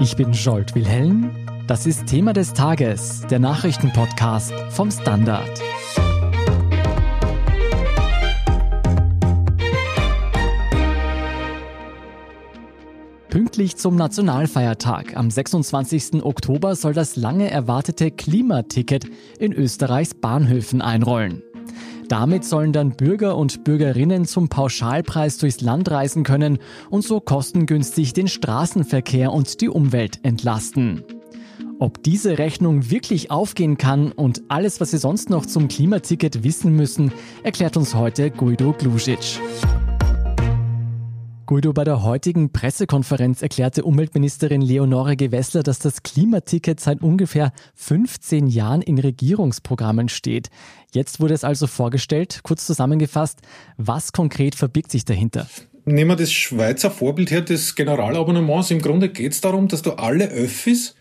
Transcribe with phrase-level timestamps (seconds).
[0.00, 1.30] Ich bin Jolt Wilhelm.
[1.68, 5.62] Das ist Thema des Tages, der Nachrichtenpodcast vom Standard.
[13.28, 16.24] Pünktlich zum Nationalfeiertag am 26.
[16.24, 19.06] Oktober soll das lange erwartete Klimaticket
[19.38, 21.42] in Österreichs Bahnhöfen einrollen.
[22.08, 26.58] Damit sollen dann Bürger und Bürgerinnen zum Pauschalpreis durchs Land reisen können
[26.90, 31.02] und so kostengünstig den Straßenverkehr und die Umwelt entlasten.
[31.80, 36.74] Ob diese Rechnung wirklich aufgehen kann und alles, was Sie sonst noch zum Klimaticket wissen
[36.76, 39.40] müssen, erklärt uns heute Guido Glusic.
[41.46, 48.46] Guido, bei der heutigen Pressekonferenz erklärte Umweltministerin Leonore Gewessler, dass das Klimaticket seit ungefähr 15
[48.46, 50.48] Jahren in Regierungsprogrammen steht.
[50.92, 52.40] Jetzt wurde es also vorgestellt.
[52.44, 53.40] Kurz zusammengefasst,
[53.76, 55.46] was konkret verbirgt sich dahinter?
[55.84, 58.70] Nehmen wir das Schweizer Vorbild her des Generalabonnements.
[58.70, 60.94] Im Grunde geht es darum, dass du alle Öffis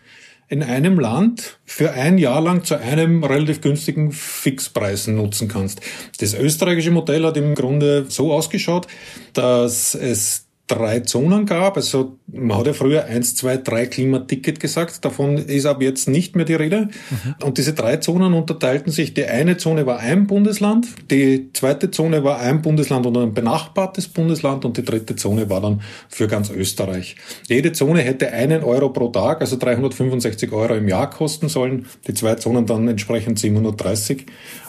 [0.47, 5.81] in einem Land für ein Jahr lang zu einem relativ günstigen Fixpreis nutzen kannst.
[6.19, 8.87] Das österreichische Modell hat im Grunde so ausgeschaut,
[9.33, 11.75] dass es drei Zonen gab.
[11.75, 15.03] Also man hat ja früher eins, zwei, drei Klimaticket gesagt.
[15.03, 16.87] Davon ist ab jetzt nicht mehr die Rede.
[17.09, 17.35] Mhm.
[17.43, 19.13] Und diese drei Zonen unterteilten sich.
[19.13, 24.07] Die eine Zone war ein Bundesland, die zweite Zone war ein Bundesland und ein benachbartes
[24.07, 27.17] Bundesland und die dritte Zone war dann für ganz Österreich.
[27.47, 31.87] Jede Zone hätte einen Euro pro Tag, also 365 Euro im Jahr kosten sollen.
[32.07, 34.25] Die zwei Zonen dann entsprechend 730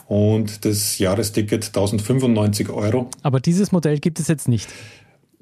[0.06, 3.10] und das Jahresticket 1095 Euro.
[3.22, 4.68] Aber dieses Modell gibt es jetzt nicht.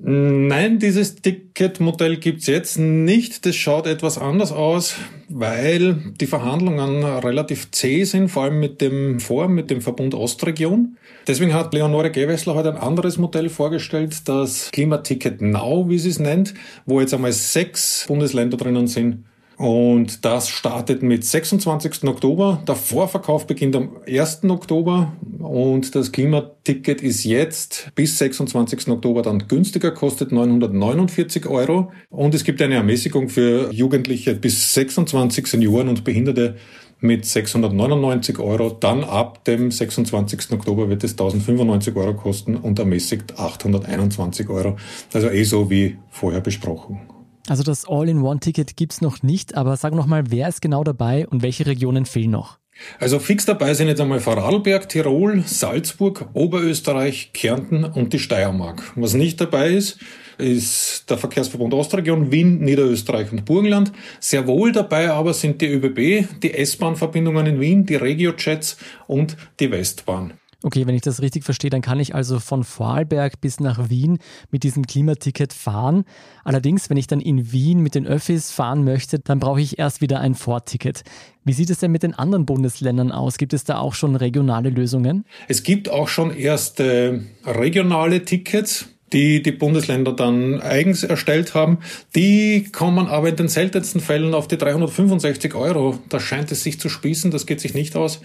[0.05, 3.47] Nein, dieses Ticketmodell gibt's jetzt nicht.
[3.47, 4.97] Das schaut etwas anders aus,
[5.28, 10.97] weil die Verhandlungen relativ zäh sind, vor allem mit dem Vor, mit dem Verbund Ostregion.
[11.28, 16.19] Deswegen hat Leonore Gewessler heute ein anderes Modell vorgestellt, das Klimaticket Now, wie sie es
[16.19, 16.53] nennt,
[16.84, 19.25] wo jetzt einmal sechs Bundesländer drinnen sind
[19.63, 22.03] und das startet mit 26.
[22.09, 22.61] Oktober.
[22.67, 24.42] Der Vorverkauf beginnt am 1.
[24.48, 28.89] Oktober und das Klimaticket ist jetzt bis 26.
[28.89, 31.92] Oktober dann günstiger, kostet 949 Euro.
[32.11, 36.57] Und es gibt eine Ermäßigung für Jugendliche bis 26 Senioren und Behinderte
[36.98, 38.70] mit 699 Euro.
[38.70, 40.51] Dann ab dem 26.
[40.51, 44.77] Oktober wird es 1095 Euro kosten und ermäßigt 821 Euro.
[45.15, 47.22] Also eh so wie vorher besprochen.
[47.48, 51.42] Also das All-in-One-Ticket gibt's noch nicht, aber sag noch mal, wer ist genau dabei und
[51.42, 52.58] welche Regionen fehlen noch?
[52.98, 58.92] Also fix dabei sind jetzt einmal Vorarlberg, Tirol, Salzburg, Oberösterreich, Kärnten und die Steiermark.
[58.97, 59.98] Was nicht dabei ist,
[60.39, 63.92] ist der Verkehrsverbund Ostregion, Wien, Niederösterreich und Burgenland.
[64.20, 69.70] Sehr wohl dabei aber sind die ÖBB, die S-Bahn-Verbindungen in Wien, die Regiojets und die
[69.70, 70.35] Westbahn.
[70.64, 74.18] Okay, wenn ich das richtig verstehe, dann kann ich also von Vorarlberg bis nach Wien
[74.50, 76.05] mit diesem Klimaticket fahren.
[76.45, 80.00] Allerdings, wenn ich dann in Wien mit den Öffis fahren möchte, dann brauche ich erst
[80.00, 81.02] wieder ein Vorticket.
[81.45, 83.39] Wie sieht es denn mit den anderen Bundesländern aus?
[83.39, 85.24] Gibt es da auch schon regionale Lösungen?
[85.48, 91.78] Es gibt auch schon erste regionale Tickets die die Bundesländer dann eigens erstellt haben.
[92.14, 95.98] Die kommen aber in den seltensten Fällen auf die 365 Euro.
[96.08, 98.20] Da scheint es sich zu spießen, das geht sich nicht aus.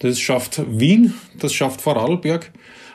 [0.00, 2.50] Das schafft Wien, das schafft Vorarlberg.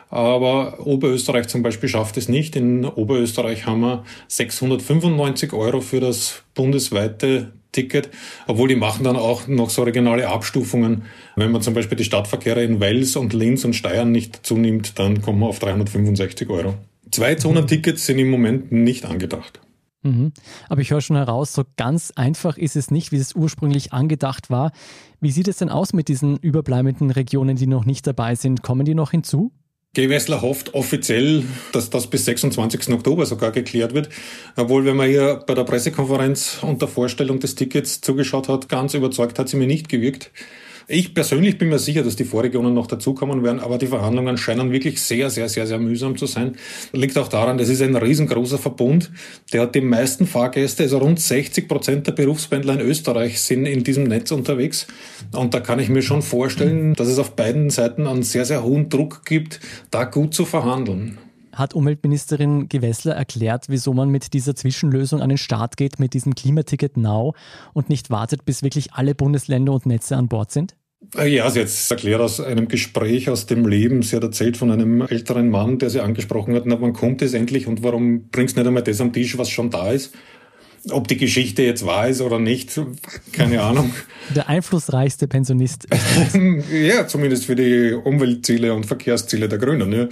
[0.10, 2.56] Aber Oberösterreich zum Beispiel schafft es nicht.
[2.56, 8.10] In Oberösterreich haben wir 695 Euro für das bundesweite Ticket,
[8.48, 11.04] obwohl die machen dann auch noch so regionale Abstufungen.
[11.36, 15.22] Wenn man zum Beispiel die Stadtverkehre in Wels und Linz und Steyr nicht zunimmt, dann
[15.22, 16.76] kommen wir auf 365 Euro.
[17.12, 19.60] Zwei Zonentickets sind im Moment nicht angedacht.
[20.04, 20.32] Mhm.
[20.70, 24.50] Aber ich höre schon heraus, so ganz einfach ist es nicht, wie es ursprünglich angedacht
[24.50, 24.72] war.
[25.20, 28.64] Wie sieht es denn aus mit diesen überbleibenden Regionen, die noch nicht dabei sind?
[28.64, 29.52] Kommen die noch hinzu?
[29.94, 32.90] Gewessler hofft offiziell, dass das bis 26.
[32.90, 34.10] Oktober sogar geklärt wird.
[34.56, 38.94] Obwohl, wenn man hier bei der Pressekonferenz und der Vorstellung des Tickets zugeschaut hat, ganz
[38.94, 40.32] überzeugt hat sie mir nicht gewirkt.
[40.90, 44.72] Ich persönlich bin mir sicher, dass die Vorregionen noch dazukommen werden, aber die Verhandlungen scheinen
[44.72, 46.56] wirklich sehr, sehr, sehr, sehr mühsam zu sein.
[46.94, 49.12] Liegt auch daran, das ist ein riesengroßer Verbund.
[49.52, 53.84] Der hat die meisten Fahrgäste, also rund 60 Prozent der Berufspendler in Österreich sind in
[53.84, 54.88] diesem Netz unterwegs.
[55.34, 58.64] Und da kann ich mir schon vorstellen, dass es auf beiden Seiten einen sehr, sehr
[58.64, 59.60] hohen Druck gibt,
[59.92, 61.18] da gut zu verhandeln
[61.58, 66.36] hat Umweltministerin Gewessler erklärt, wieso man mit dieser Zwischenlösung an den Start geht, mit diesem
[66.36, 67.34] Klimaticket Now
[67.74, 70.76] und nicht wartet, bis wirklich alle Bundesländer und Netze an Bord sind?
[71.16, 74.02] Äh, ja, sie hat erklärt aus einem Gespräch aus dem Leben.
[74.02, 77.34] Sie hat erzählt von einem älteren Mann, der sie angesprochen hat, na, wann kommt es
[77.34, 80.14] endlich und warum bringst du nicht einmal das am Tisch, was schon da ist?
[80.90, 82.80] Ob die Geschichte jetzt wahr ist oder nicht,
[83.34, 83.94] keine Ahnung.
[84.36, 85.88] Der einflussreichste Pensionist.
[86.72, 89.92] ja, zumindest für die Umweltziele und Verkehrsziele der Grünen.
[89.92, 90.08] Ja.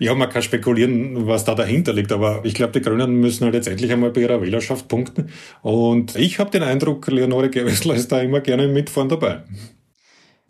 [0.00, 3.52] Ja, man kann spekulieren, was da dahinter liegt, aber ich glaube, die Grünen müssen halt
[3.54, 5.28] jetzt endlich einmal bei ihrer Wählerschaft punkten.
[5.60, 9.42] Und ich habe den Eindruck, Leonore Gewessler ist da immer gerne mitfahren dabei.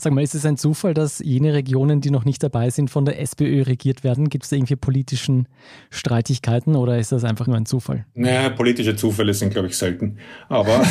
[0.02, 3.04] Sag mal, ist es ein Zufall, dass jene Regionen, die noch nicht dabei sind, von
[3.04, 4.30] der SPÖ regiert werden?
[4.30, 5.46] Gibt es da irgendwie politischen
[5.90, 8.06] Streitigkeiten oder ist das einfach nur ein Zufall?
[8.14, 10.16] Naja, politische Zufälle sind, glaube ich, selten.
[10.48, 10.86] Aber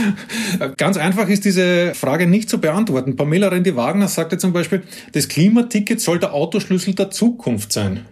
[0.78, 3.14] ganz einfach ist diese Frage nicht zu beantworten.
[3.14, 8.06] Pamela Rendi-Wagner sagte zum Beispiel, das Klimaticket soll der Autoschlüssel der Zukunft sein.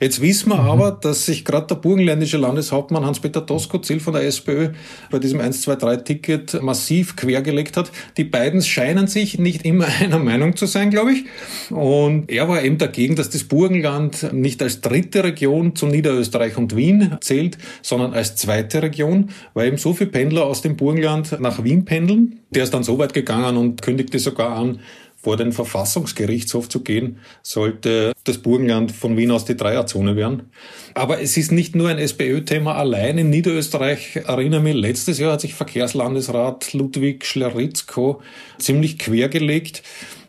[0.00, 0.68] Jetzt wissen wir mhm.
[0.68, 4.70] aber, dass sich gerade der burgenländische Landeshauptmann Hans-Peter Tosco-Ziel von der SPÖ
[5.10, 7.90] bei diesem 1-2-3-Ticket massiv quergelegt hat.
[8.16, 11.24] Die beiden scheinen sich nicht immer einer Meinung zu sein, glaube ich.
[11.70, 16.76] Und er war eben dagegen, dass das Burgenland nicht als dritte Region zu Niederösterreich und
[16.76, 21.64] Wien zählt, sondern als zweite Region, weil eben so viele Pendler aus dem Burgenland nach
[21.64, 22.40] Wien pendeln.
[22.50, 24.80] Der ist dann so weit gegangen und kündigte sogar an,
[25.24, 30.50] vor den Verfassungsgerichtshof zu gehen, sollte das Burgenland von Wien aus die Dreierzone werden.
[30.92, 33.16] Aber es ist nicht nur ein SPÖ-Thema allein.
[33.16, 38.20] In Niederösterreich, erinnere mich, letztes Jahr hat sich Verkehrslandesrat Ludwig Schleritzko
[38.58, 39.82] ziemlich quergelegt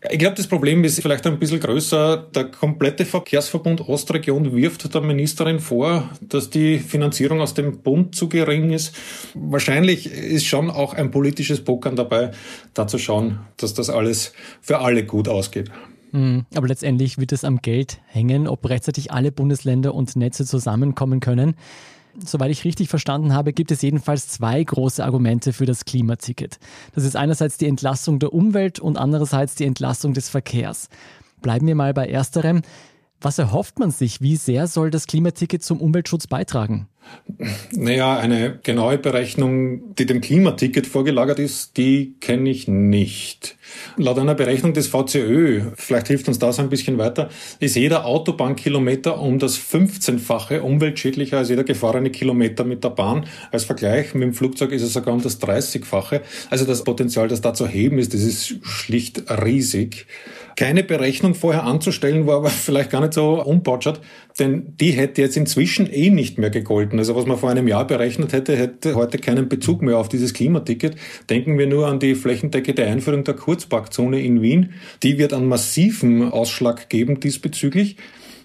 [0.09, 2.17] ich glaube, das Problem ist vielleicht ein bisschen größer.
[2.33, 8.29] Der komplette Verkehrsverbund Ostregion wirft der Ministerin vor, dass die Finanzierung aus dem Bund zu
[8.29, 8.95] gering ist.
[9.33, 12.31] Wahrscheinlich ist schon auch ein politisches Pokern dabei,
[12.73, 15.71] da zu schauen, dass das alles für alle gut ausgeht.
[16.11, 21.19] Hm, aber letztendlich wird es am Geld hängen, ob rechtzeitig alle Bundesländer und Netze zusammenkommen
[21.19, 21.55] können.
[22.23, 26.59] Soweit ich richtig verstanden habe, gibt es jedenfalls zwei große Argumente für das Klimaticket.
[26.93, 30.87] Das ist einerseits die Entlastung der Umwelt und andererseits die Entlastung des Verkehrs.
[31.41, 32.61] Bleiben wir mal bei ersterem.
[33.19, 34.21] Was erhofft man sich?
[34.21, 36.87] Wie sehr soll das Klimaticket zum Umweltschutz beitragen?
[37.71, 43.57] Naja, eine genaue Berechnung, die dem Klimaticket vorgelagert ist, die kenne ich nicht.
[43.97, 47.29] Laut einer Berechnung des VCÖ, vielleicht hilft uns das ein bisschen weiter,
[47.59, 53.25] ist jeder Autobahnkilometer um das 15-fache umweltschädlicher als jeder gefahrene Kilometer mit der Bahn.
[53.51, 56.21] Als Vergleich mit dem Flugzeug ist es sogar um das 30-fache.
[56.51, 60.05] Also das Potenzial, das da zu heben ist, das ist schlicht riesig.
[60.55, 63.99] Keine Berechnung vorher anzustellen war aber vielleicht gar nicht so unpotschert,
[64.39, 66.99] denn die hätte jetzt inzwischen eh nicht mehr gegolten.
[66.99, 70.33] Also was man vor einem Jahr berechnet hätte, hätte heute keinen Bezug mehr auf dieses
[70.33, 70.95] Klimaticket.
[71.29, 74.73] Denken wir nur an die flächendeckende Einführung der Kurzparkzone in Wien.
[75.03, 77.95] Die wird einen massiven Ausschlag geben diesbezüglich,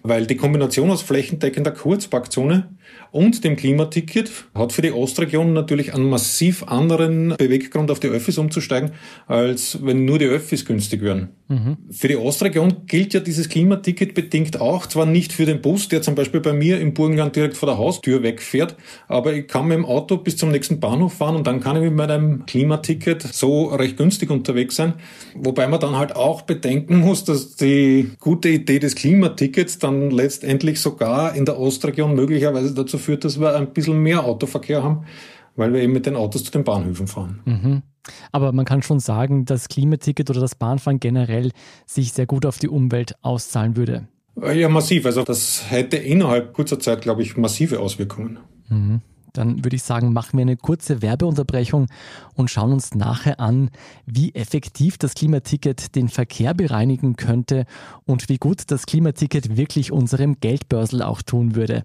[0.02, 2.68] weil die Kombination aus flächendeckender Kurzparkzone
[3.12, 8.38] und dem Klimaticket hat für die Ostregion natürlich einen massiv anderen Beweggrund, auf die Öffis
[8.38, 8.92] umzusteigen,
[9.26, 11.30] als wenn nur die Öffis günstig wären.
[11.48, 11.78] Mhm.
[11.90, 16.00] Für die Ostregion gilt ja dieses Klimaticket bedingt auch, zwar nicht für den Bus, der
[16.00, 18.76] zum Beispiel bei mir im Burgenland direkt vor der Haustür wegfährt,
[19.08, 21.82] aber ich kann mit dem Auto bis zum nächsten Bahnhof fahren und dann kann ich
[21.82, 24.94] mit meinem Klimaticket so recht günstig unterwegs sein.
[25.34, 30.80] Wobei man dann halt auch bedenken muss, dass die gute Idee des Klimatickets dann letztendlich
[30.80, 35.04] sogar in der Ostregion möglicherweise dazu führt, dass wir ein bisschen mehr Autoverkehr haben,
[35.56, 37.40] weil wir eben mit den Autos zu den Bahnhöfen fahren.
[37.44, 37.82] Mhm.
[38.32, 41.52] Aber man kann schon sagen, das Klimaticket oder das Bahnfahren generell
[41.86, 44.08] sich sehr gut auf die Umwelt auszahlen würde.
[44.54, 45.06] Ja, massiv.
[45.06, 48.38] Also das hätte innerhalb kurzer Zeit, glaube ich, massive Auswirkungen.
[48.68, 49.02] Mhm.
[49.32, 51.86] Dann würde ich sagen, machen wir eine kurze Werbeunterbrechung
[52.34, 53.70] und schauen uns nachher an,
[54.06, 57.64] wie effektiv das Klimaticket den Verkehr bereinigen könnte
[58.06, 61.84] und wie gut das Klimaticket wirklich unserem Geldbörsel auch tun würde.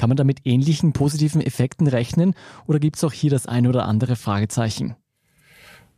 [0.00, 2.32] Kann man da mit ähnlichen positiven Effekten rechnen
[2.66, 4.96] oder gibt es auch hier das eine oder andere Fragezeichen?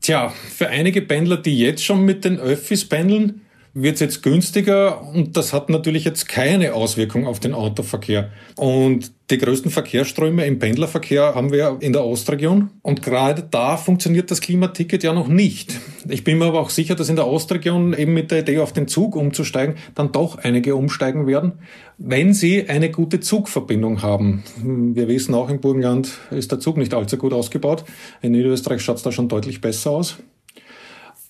[0.00, 3.42] Tja, für einige Pendler, die jetzt schon mit den Öffis pendeln,
[3.74, 8.30] wird es jetzt günstiger und das hat natürlich jetzt keine Auswirkung auf den Autoverkehr.
[8.56, 14.30] Und die größten Verkehrsströme im Pendlerverkehr haben wir in der Ostregion und gerade da funktioniert
[14.30, 15.80] das Klimaticket ja noch nicht.
[16.06, 18.74] Ich bin mir aber auch sicher, dass in der Ostregion eben mit der Idee auf
[18.74, 21.52] den Zug umzusteigen, dann doch einige umsteigen werden,
[21.96, 24.42] wenn sie eine gute Zugverbindung haben.
[24.62, 27.84] Wir wissen auch, im Burgenland ist der Zug nicht allzu gut ausgebaut.
[28.20, 30.18] In Niederösterreich schaut es da schon deutlich besser aus.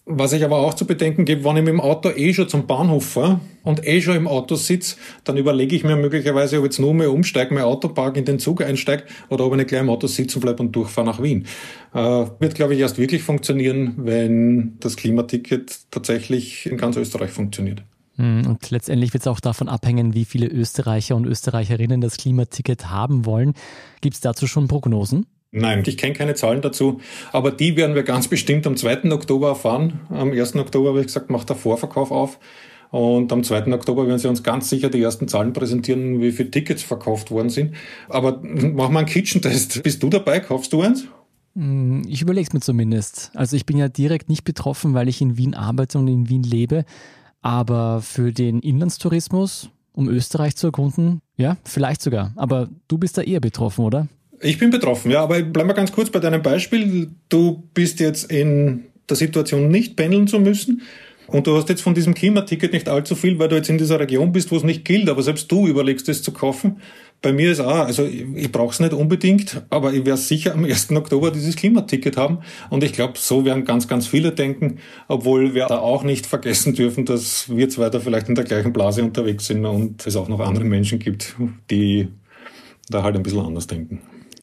[0.05, 2.67] Was ich aber auch zu bedenken gebe, wenn ich mit dem Auto eh schon zum
[2.67, 6.73] Bahnhof fahre und eh schon im Auto sitze, dann überlege ich mir möglicherweise, ob ich
[6.73, 9.69] jetzt nur mehr umsteige, mein Auto park, in den Zug einsteige oder ob ich nicht
[9.69, 11.47] gleich im Auto sitzen bleibe und durchfahre nach Wien.
[11.95, 17.85] Äh, wird, glaube ich, erst wirklich funktionieren, wenn das Klimaticket tatsächlich in ganz Österreich funktioniert.
[18.17, 22.91] Hm, und letztendlich wird es auch davon abhängen, wie viele Österreicher und Österreicherinnen das Klimaticket
[22.91, 23.55] haben wollen.
[24.01, 25.27] Gibt es dazu schon Prognosen?
[25.55, 29.13] Nein, ich kenne keine Zahlen dazu, aber die werden wir ganz bestimmt am 2.
[29.13, 30.01] Oktober erfahren.
[30.09, 30.57] Am 1.
[30.57, 32.39] Oktober, ich gesagt, macht der Vorverkauf auf.
[32.91, 33.73] Und am 2.
[33.73, 37.51] Oktober werden sie uns ganz sicher die ersten Zahlen präsentieren, wie viele Tickets verkauft worden
[37.51, 37.75] sind.
[38.09, 39.83] Aber machen wir einen Kitchen-Test.
[39.83, 40.41] Bist du dabei?
[40.41, 41.07] Kaufst du eins?
[42.07, 43.31] Ich überlege es mir zumindest.
[43.35, 46.43] Also ich bin ja direkt nicht betroffen, weil ich in Wien arbeite und in Wien
[46.43, 46.87] lebe.
[47.43, 52.33] Aber für den Inlandstourismus, um Österreich zu erkunden, ja, vielleicht sogar.
[52.37, 54.09] Aber du bist da eher betroffen, oder?
[54.43, 57.11] Ich bin betroffen, ja, aber bleib mal ganz kurz bei deinem Beispiel.
[57.29, 60.83] Du bist jetzt in der Situation, nicht pendeln zu müssen.
[61.29, 64.01] Und du hast jetzt von diesem Klimaticket nicht allzu viel, weil du jetzt in dieser
[64.01, 65.09] Region bist, wo es nicht gilt.
[65.09, 66.79] Aber selbst du überlegst es zu kaufen.
[67.23, 70.55] Bei mir ist auch, also ich, ich brauche es nicht unbedingt, aber ich werde sicher
[70.55, 70.91] am 1.
[70.91, 72.39] Oktober dieses Klimaticket haben.
[72.69, 76.75] Und ich glaube, so werden ganz, ganz viele denken, obwohl wir da auch nicht vergessen
[76.75, 80.29] dürfen, dass wir zwei da vielleicht in der gleichen Blase unterwegs sind und es auch
[80.29, 81.37] noch andere Menschen gibt,
[81.71, 82.09] die
[82.91, 84.01] da halt ein bisschen anders denken.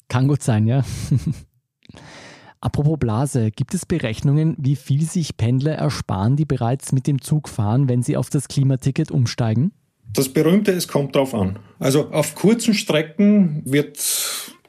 [0.10, 0.84] Kann gut sein, ja.
[2.62, 7.48] Apropos Blase, gibt es Berechnungen, wie viel sich Pendler ersparen, die bereits mit dem Zug
[7.48, 9.72] fahren, wenn sie auf das Klimaticket umsteigen?
[10.12, 11.60] Das berühmte, es kommt drauf an.
[11.78, 13.98] Also auf kurzen Strecken wird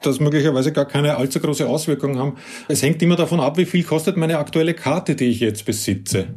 [0.01, 2.37] das möglicherweise gar keine allzu große Auswirkung haben.
[2.67, 6.27] Es hängt immer davon ab, wie viel kostet meine aktuelle Karte, die ich jetzt besitze.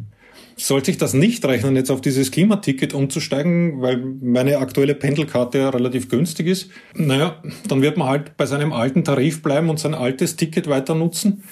[0.56, 5.70] Sollte ich das nicht rechnen, jetzt auf dieses Klimaticket umzusteigen, weil meine aktuelle Pendelkarte ja
[5.70, 9.94] relativ günstig ist, naja, dann wird man halt bei seinem alten Tarif bleiben und sein
[9.94, 11.42] altes Ticket weiter nutzen.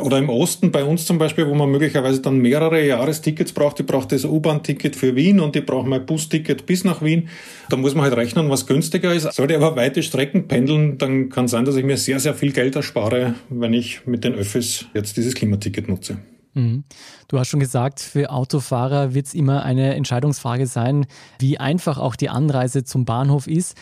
[0.00, 3.80] Oder im Osten bei uns zum Beispiel, wo man möglicherweise dann mehrere Jahrestickets braucht.
[3.80, 7.28] Ich brauche das U-Bahn-Ticket für Wien und ich brauche mein Busticket bis nach Wien.
[7.68, 9.30] Da muss man halt rechnen, was günstiger ist.
[9.34, 12.52] Sollte ich aber weite Strecken pendeln, dann kann sein, dass ich mir sehr, sehr viel
[12.52, 16.16] Geld erspare, wenn ich mit den Öffis jetzt dieses Klimaticket nutze.
[16.54, 16.84] Mhm.
[17.28, 21.06] Du hast schon gesagt, für Autofahrer wird es immer eine Entscheidungsfrage sein,
[21.38, 23.76] wie einfach auch die Anreise zum Bahnhof ist.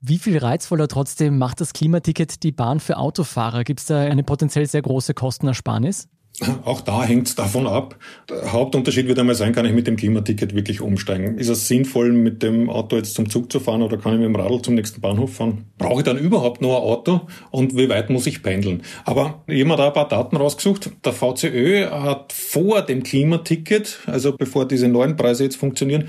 [0.00, 3.64] Wie viel reizvoller trotzdem macht das Klimaticket die Bahn für Autofahrer?
[3.64, 6.08] Gibt es da eine potenziell sehr große Kostenersparnis?
[6.64, 7.96] Auch da hängt es davon ab.
[8.28, 11.38] Der Hauptunterschied wird einmal sein, kann ich mit dem Klimaticket wirklich umsteigen?
[11.38, 14.28] Ist es sinnvoll, mit dem Auto jetzt zum Zug zu fahren oder kann ich mit
[14.28, 15.64] dem Radl zum nächsten Bahnhof fahren?
[15.78, 18.82] Brauche ich dann überhaupt nur ein Auto und wie weit muss ich pendeln?
[19.04, 20.90] Aber mir da ein paar Daten rausgesucht.
[21.04, 26.08] Der VCÖ hat vor dem Klimaticket, also bevor diese neuen Preise jetzt funktionieren,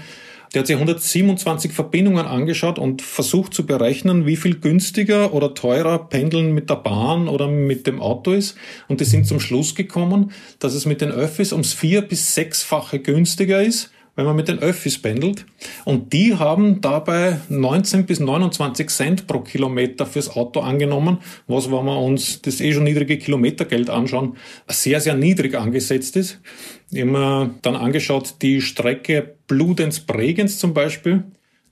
[0.53, 6.09] der hat sich 127 Verbindungen angeschaut und versucht zu berechnen, wie viel günstiger oder teurer
[6.09, 8.55] Pendeln mit der Bahn oder mit dem Auto ist.
[8.87, 12.99] Und die sind zum Schluss gekommen, dass es mit den Öffis ums vier- bis sechsfache
[12.99, 15.45] günstiger ist wenn man mit den Öffis pendelt.
[15.85, 21.85] Und die haben dabei 19 bis 29 Cent pro Kilometer fürs Auto angenommen, was, wenn
[21.85, 24.35] wir uns das eh schon niedrige Kilometergeld anschauen,
[24.67, 26.41] sehr, sehr niedrig angesetzt ist.
[26.89, 31.23] Mir dann angeschaut, die Strecke Bludenz-Bregenz zum Beispiel,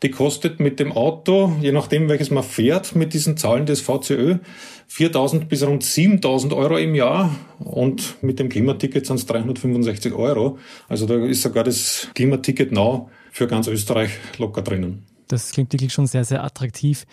[0.03, 4.39] die kostet mit dem Auto, je nachdem welches man fährt, mit diesen Zahlen des VCÖ,
[4.89, 10.57] 4.000 bis rund 7.000 Euro im Jahr und mit dem Klimaticket sind es 365 Euro.
[10.87, 15.05] Also da ist sogar das Klimaticket Now für ganz Österreich locker drinnen.
[15.27, 17.05] Das klingt wirklich schon sehr, sehr attraktiv.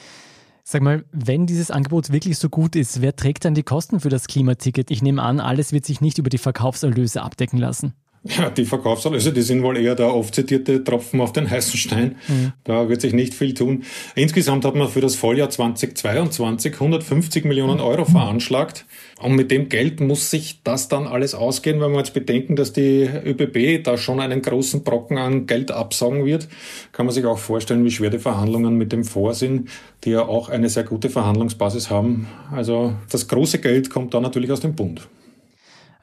[0.64, 4.10] Sag mal, wenn dieses Angebot wirklich so gut ist, wer trägt dann die Kosten für
[4.10, 4.90] das Klimaticket?
[4.90, 7.94] Ich nehme an, alles wird sich nicht über die Verkaufserlöse abdecken lassen.
[8.24, 12.16] Ja, die Verkaufserlöse, die sind wohl eher der oft zitierte Tropfen auf den heißen Stein.
[12.28, 12.52] Mhm.
[12.62, 13.82] Da wird sich nicht viel tun.
[14.14, 18.86] Insgesamt hat man für das Volljahr 2022 150 Millionen Euro veranschlagt.
[19.20, 22.72] Und mit dem Geld muss sich das dann alles ausgehen, wenn wir jetzt bedenken, dass
[22.72, 26.48] die ÖBB da schon einen großen Brocken an Geld absaugen wird,
[26.92, 29.68] kann man sich auch vorstellen, wie schwer die Verhandlungen mit dem Vor sind,
[30.04, 32.28] die ja auch eine sehr gute Verhandlungsbasis haben.
[32.52, 35.08] Also das große Geld kommt da natürlich aus dem Bund.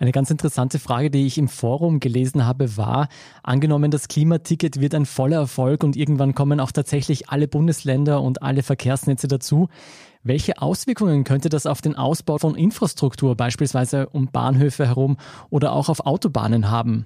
[0.02, 3.10] Eine ganz interessante Frage, die ich im Forum gelesen habe, war,
[3.44, 8.42] angenommen, das Klimaticket wird ein voller Erfolg und irgendwann kommen auch tatsächlich alle Bundesländer und
[8.42, 9.68] alle Verkehrsnetze dazu.
[10.24, 15.18] Welche Auswirkungen könnte das auf den Ausbau von Infrastruktur, beispielsweise um Bahnhöfe herum
[15.50, 17.06] oder auch auf Autobahnen haben?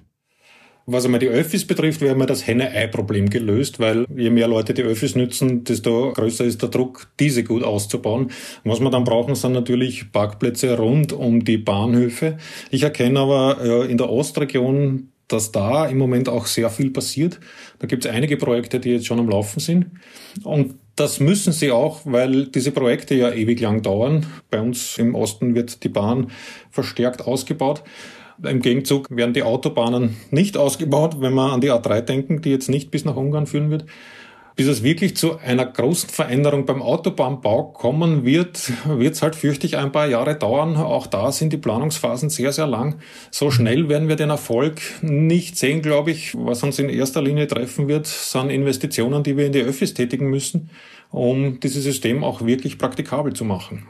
[0.86, 4.82] Was einmal die Öffis betrifft, wäre mal das Henne-Ei-Problem gelöst, weil je mehr Leute die
[4.82, 8.30] Öffis nützen, desto größer ist der Druck, diese gut auszubauen.
[8.64, 12.36] Was wir dann brauchen, sind natürlich Parkplätze rund um die Bahnhöfe.
[12.70, 17.40] Ich erkenne aber äh, in der Ostregion dass da im Moment auch sehr viel passiert.
[17.78, 19.86] Da gibt es einige Projekte, die jetzt schon am Laufen sind.
[20.42, 24.26] Und das müssen sie auch, weil diese Projekte ja ewig lang dauern.
[24.50, 26.30] Bei uns im Osten wird die Bahn
[26.70, 27.82] verstärkt ausgebaut.
[28.42, 32.68] Im Gegenzug werden die Autobahnen nicht ausgebaut, wenn wir an die A3 denken, die jetzt
[32.68, 33.84] nicht bis nach Ungarn führen wird.
[34.56, 39.76] Bis es wirklich zu einer großen Veränderung beim Autobahnbau kommen wird, wird es halt fürchte
[39.76, 40.76] ein paar Jahre dauern.
[40.76, 43.00] Auch da sind die Planungsphasen sehr, sehr lang.
[43.32, 46.36] So schnell werden wir den Erfolg nicht sehen, glaube ich.
[46.36, 50.30] Was uns in erster Linie treffen wird, sind Investitionen, die wir in die Öffis tätigen
[50.30, 50.70] müssen,
[51.10, 53.88] um dieses System auch wirklich praktikabel zu machen.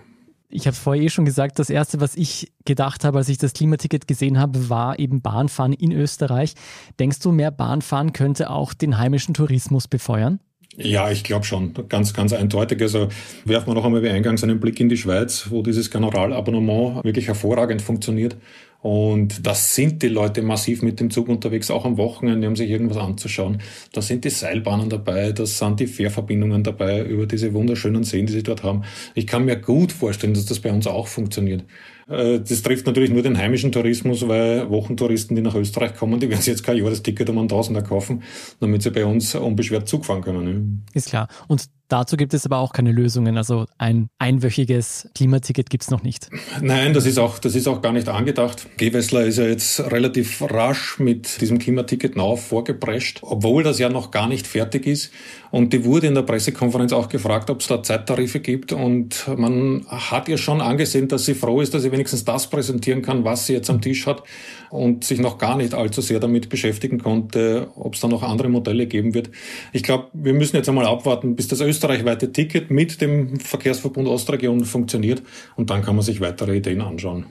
[0.49, 3.55] Ich habe vorher eh schon gesagt, das Erste, was ich gedacht habe, als ich das
[3.55, 6.55] Klimaticket gesehen habe, war eben Bahnfahren in Österreich.
[7.01, 10.41] Denkst du, mehr Bahnfahren könnte auch den heimischen Tourismus befeuern?
[10.77, 11.73] Ja, ich glaube schon.
[11.89, 12.83] Ganz, ganz eindeutig.
[12.83, 13.09] Also
[13.45, 17.29] werfen wir noch einmal wie eingangs einen Blick in die Schweiz, wo dieses Generalabonnement wirklich
[17.29, 18.37] hervorragend funktioniert.
[18.85, 22.69] Und das sind die Leute massiv mit dem Zug unterwegs, auch am Wochenende, um sich
[22.69, 23.63] irgendwas anzuschauen.
[23.93, 28.35] Da sind die Seilbahnen dabei, da sind die Fährverbindungen dabei über diese wunderschönen Seen, die
[28.35, 28.83] sie dort haben.
[29.15, 31.65] Ich kann mir gut vorstellen, dass das bei uns auch funktioniert.
[32.11, 36.29] Äh, das trifft natürlich nur den heimischen Tourismus, weil Wochentouristen, die nach Österreich kommen, die
[36.29, 38.23] werden sich jetzt kein Jahresticket um einen Tausender kaufen,
[38.61, 40.85] damit sie bei uns unbeschwert Zug fahren können.
[40.93, 41.29] Ist klar.
[41.49, 43.37] Und Dazu gibt es aber auch keine Lösungen.
[43.39, 46.29] Also ein einwöchiges Klimaticket gibt es noch nicht.
[46.61, 48.67] Nein, das ist auch, das ist auch gar nicht angedacht.
[48.79, 54.11] Gewessler ist ja jetzt relativ rasch mit diesem Klimaticket Now vorgeprescht, obwohl das ja noch
[54.11, 55.13] gar nicht fertig ist.
[55.53, 58.73] Und die wurde in der Pressekonferenz auch gefragt, ob es da Zeittarife gibt.
[58.73, 63.03] Und man hat ihr schon angesehen, dass sie froh ist, dass sie wenigstens das präsentieren
[63.03, 64.25] kann, was sie jetzt am Tisch hat
[64.71, 68.49] und sich noch gar nicht allzu sehr damit beschäftigen konnte, ob es da noch andere
[68.49, 69.31] Modelle geben wird.
[69.73, 74.65] Ich glaube, wir müssen jetzt einmal abwarten, bis das österreichweite Ticket mit dem Verkehrsverbund Ostregion
[74.65, 75.23] funktioniert
[75.55, 77.27] und dann kann man sich weitere Ideen anschauen.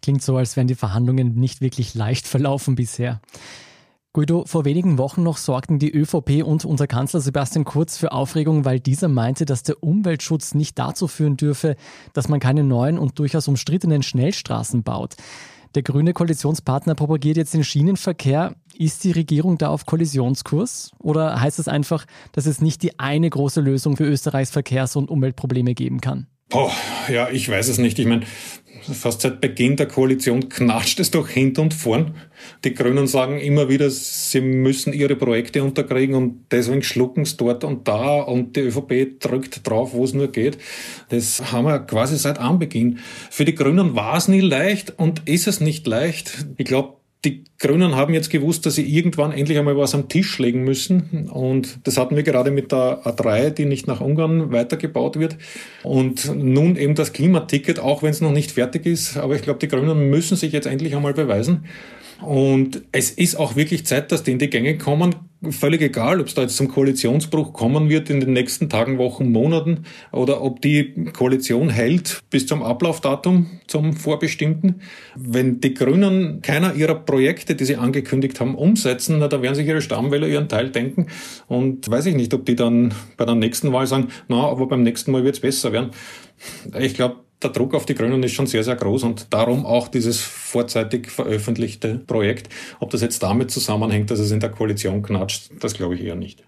[0.00, 3.20] Klingt so, als wären die Verhandlungen nicht wirklich leicht verlaufen bisher.
[4.14, 8.64] Guido, vor wenigen Wochen noch sorgten die ÖVP und unser Kanzler Sebastian Kurz für Aufregung,
[8.64, 11.76] weil dieser meinte, dass der Umweltschutz nicht dazu führen dürfe,
[12.14, 15.16] dass man keine neuen und durchaus umstrittenen Schnellstraßen baut.
[15.76, 18.54] Der grüne Koalitionspartner propagiert jetzt den Schienenverkehr.
[18.78, 20.92] Ist die Regierung da auf Kollisionskurs?
[20.98, 24.96] Oder heißt es das einfach, dass es nicht die eine große Lösung für Österreichs Verkehrs-
[24.96, 26.28] und Umweltprobleme geben kann?
[26.48, 26.72] Boah,
[27.08, 27.98] ja, ich weiß es nicht.
[27.98, 28.24] Ich meine,
[28.94, 32.14] fast seit Beginn der Koalition knatscht es doch hinten und vorn.
[32.64, 37.64] Die Grünen sagen immer wieder, sie müssen ihre Projekte unterkriegen und deswegen schlucken es dort
[37.64, 40.58] und da und die ÖVP drückt drauf, wo es nur geht.
[41.08, 43.00] Das haben wir quasi seit Anbeginn.
[43.30, 46.46] Für die Grünen war es nie leicht und ist es nicht leicht.
[46.56, 50.38] Ich glaube, die Grünen haben jetzt gewusst, dass sie irgendwann endlich einmal was am Tisch
[50.38, 51.28] legen müssen.
[51.28, 55.36] Und das hatten wir gerade mit der A3, die nicht nach Ungarn weitergebaut wird.
[55.82, 59.16] Und nun eben das Klimaticket, auch wenn es noch nicht fertig ist.
[59.16, 61.64] Aber ich glaube, die Grünen müssen sich jetzt endlich einmal beweisen.
[62.22, 65.14] Und es ist auch wirklich Zeit, dass die in die Gänge kommen.
[65.50, 69.30] Völlig egal, ob es da jetzt zum Koalitionsbruch kommen wird in den nächsten Tagen, Wochen,
[69.30, 74.80] Monaten oder ob die Koalition hält bis zum Ablaufdatum, zum vorbestimmten.
[75.14, 79.66] Wenn die Grünen keiner ihrer Projekte, die sie angekündigt haben, umsetzen, na, da werden sich
[79.66, 81.06] ihre Stammwähler ihren Teil denken.
[81.46, 84.82] Und weiß ich nicht, ob die dann bei der nächsten Wahl sagen, na, aber beim
[84.82, 85.90] nächsten Mal wird es besser werden.
[86.78, 89.88] Ich glaube, der Druck auf die Grünen ist schon sehr, sehr groß und darum auch
[89.88, 92.48] dieses vorzeitig veröffentlichte Projekt.
[92.80, 96.16] Ob das jetzt damit zusammenhängt, dass es in der Koalition knatscht, das glaube ich eher
[96.16, 96.44] nicht.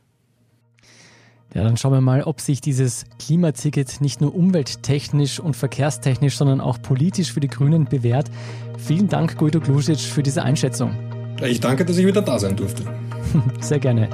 [1.54, 6.60] Ja, dann schauen wir mal, ob sich dieses Klimaticket nicht nur umwelttechnisch und verkehrstechnisch, sondern
[6.60, 8.30] auch politisch für die Grünen bewährt.
[8.76, 10.94] Vielen Dank, Guido Glusic, für diese Einschätzung.
[11.42, 12.82] Ich danke, dass ich wieder da sein durfte.
[13.60, 14.08] Sehr gerne.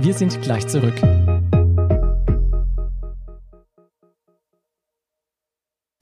[0.00, 1.00] Wir sind gleich zurück.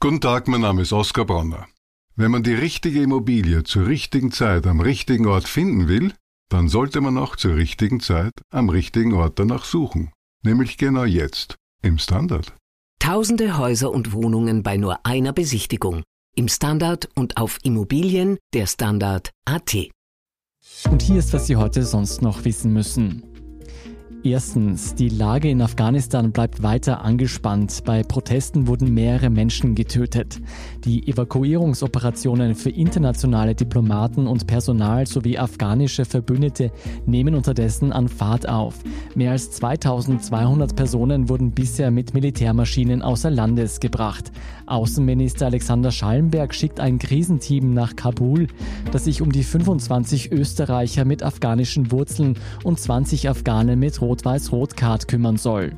[0.01, 1.67] Guten Tag, mein Name ist Oskar Bronner.
[2.15, 6.13] Wenn man die richtige Immobilie zur richtigen Zeit am richtigen Ort finden will,
[6.49, 10.13] dann sollte man auch zur richtigen Zeit am richtigen Ort danach suchen.
[10.45, 12.55] Nämlich genau jetzt, im Standard.
[13.01, 16.05] Tausende Häuser und Wohnungen bei nur einer Besichtigung.
[16.37, 19.77] Im Standard und auf Immobilien der Standard.at.
[20.89, 23.28] Und hier ist, was Sie heute sonst noch wissen müssen.
[24.25, 27.85] Erstens, die Lage in Afghanistan bleibt weiter angespannt.
[27.85, 30.41] Bei Protesten wurden mehrere Menschen getötet.
[30.85, 36.73] Die Evakuierungsoperationen für internationale Diplomaten und Personal sowie afghanische Verbündete
[37.07, 38.75] nehmen unterdessen an Fahrt auf.
[39.15, 44.33] Mehr als 2200 Personen wurden bisher mit Militärmaschinen außer Landes gebracht.
[44.67, 48.49] Außenminister Alexander Schallenberg schickt ein Krisenteam nach Kabul,
[48.91, 55.37] das sich um die 25 Österreicher mit afghanischen Wurzeln und 20 Afghanen mit Rot-Weiß-Rot-Card kümmern
[55.37, 55.73] soll.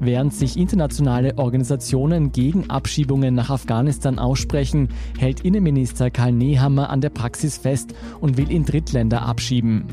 [0.00, 7.10] Während sich internationale Organisationen gegen Abschiebungen nach Afghanistan aussprechen, hält Innenminister Karl Nehammer an der
[7.10, 9.84] Praxis fest und will in Drittländer abschieben.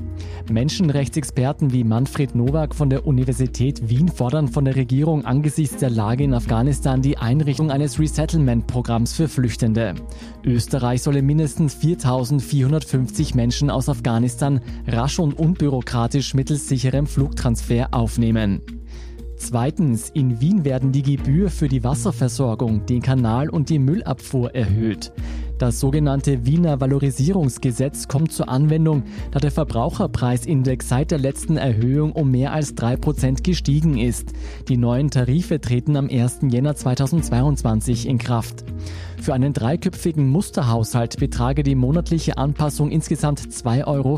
[0.50, 6.24] Menschenrechtsexperten wie Manfred Nowak von der Universität Wien fordern von der Regierung angesichts der Lage
[6.24, 9.96] in Afghanistan die Einrichtung eines Resettlement-Programms für Flüchtende.
[10.44, 18.62] Österreich solle mindestens 4450 Menschen aus Afghanistan rasch und unbürokratisch mittels sicherem Flugtransfer aufnehmen.
[19.40, 25.14] Zweitens, in Wien werden die Gebühr für die Wasserversorgung, den Kanal und die Müllabfuhr erhöht.
[25.58, 32.32] Das sogenannte Wiener Valorisierungsgesetz kommt zur Anwendung, da der Verbraucherpreisindex seit der letzten Erhöhung um
[32.32, 34.34] mehr als 3% gestiegen ist.
[34.68, 36.40] Die neuen Tarife treten am 1.
[36.50, 38.66] Jänner 2022 in Kraft.
[39.22, 44.18] Für einen dreiköpfigen Musterhaushalt betrage die monatliche Anpassung insgesamt 2,45 Euro.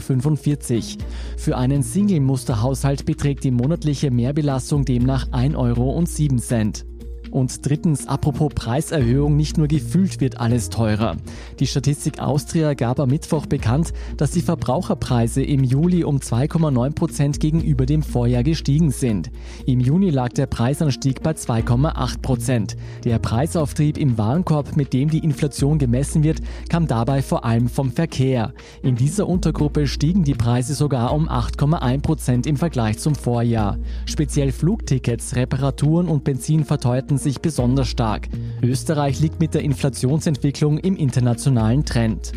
[1.38, 6.91] Für einen Single-Musterhaushalt beträgt die monatliche Mehrbelastung demnach 1,07 Euro.
[7.32, 11.16] Und drittens, apropos Preiserhöhung, nicht nur gefühlt wird alles teurer.
[11.60, 17.40] Die Statistik Austria gab am Mittwoch bekannt, dass die Verbraucherpreise im Juli um 2,9 Prozent
[17.40, 19.32] gegenüber dem Vorjahr gestiegen sind.
[19.66, 22.76] Im Juni lag der Preisanstieg bei 2,8 Prozent.
[23.06, 27.92] Der Preisauftrieb im Warenkorb, mit dem die Inflation gemessen wird, kam dabei vor allem vom
[27.92, 28.54] Verkehr.
[28.84, 33.78] In dieser Untergruppe stiegen die Preise sogar um 8,1 Prozent im Vergleich zum Vorjahr.
[34.06, 38.28] Speziell Flugtickets, Reparaturen und Benzin verteuerten sich besonders stark.
[38.62, 42.34] Österreich liegt mit der Inflationsentwicklung im internationalen Trend.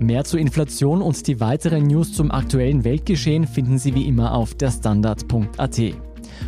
[0.00, 4.54] Mehr zur Inflation und die weiteren News zum aktuellen Weltgeschehen finden Sie wie immer auf
[4.54, 5.80] derstandard.at.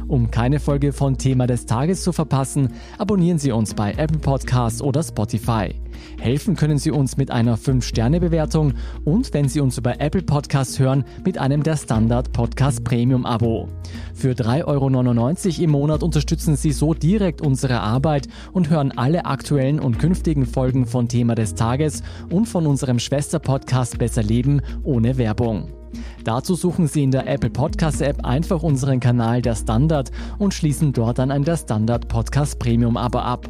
[0.09, 4.83] Um keine Folge von Thema des Tages zu verpassen, abonnieren Sie uns bei Apple Podcasts
[4.83, 5.75] oder Spotify.
[6.19, 11.05] Helfen können Sie uns mit einer 5-Sterne-Bewertung und wenn Sie uns über Apple Podcasts hören,
[11.25, 13.69] mit einem der Standard Podcast Premium Abo.
[14.15, 19.81] Für 3,99 Euro im Monat unterstützen Sie so direkt unsere Arbeit und hören alle aktuellen
[19.81, 25.69] und künftigen Folgen von Thema des Tages und von unserem Schwester-Podcast Besser Leben ohne Werbung.
[26.25, 30.93] Dazu suchen Sie in der Apple Podcast App einfach unseren Kanal Der Standard und schließen
[30.93, 33.49] dort dann ein Der Standard Podcast Premium Abo ab.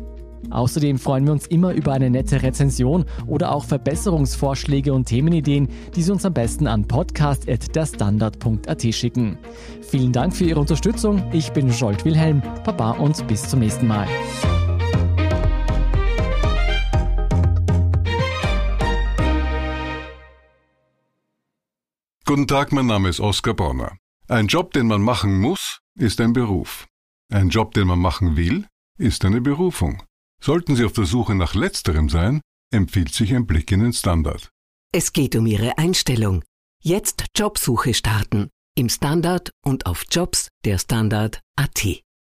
[0.51, 6.03] Außerdem freuen wir uns immer über eine nette Rezension oder auch Verbesserungsvorschläge und Themenideen, die
[6.03, 9.39] Sie uns am besten an podcast.derstandard.at schicken.
[9.83, 11.23] Vielen Dank für Ihre Unterstützung.
[11.33, 14.07] Ich bin Scholt Wilhelm, Papa und bis zum nächsten Mal.
[22.25, 23.99] Guten Tag, mein Name ist Oskar Bonner.
[24.27, 26.89] Ein Job, den man machen muss, ist ein Beruf.
[27.33, 28.67] Ein Job, den man machen will,
[28.99, 30.03] ist eine Berufung.
[30.41, 32.41] Sollten Sie auf der Suche nach letzterem sein,
[32.73, 34.51] empfiehlt sich ein Blick in den Standard.
[34.93, 36.45] Es geht um Ihre Einstellung.
[36.83, 38.51] Jetzt Jobsuche starten.
[38.77, 42.06] Im Standard und auf Jobs der Standard.at.